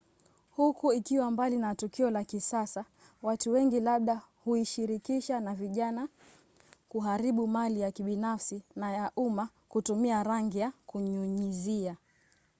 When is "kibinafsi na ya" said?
7.91-9.11